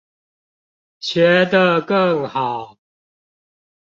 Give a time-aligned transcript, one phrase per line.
[0.99, 2.75] 學得更好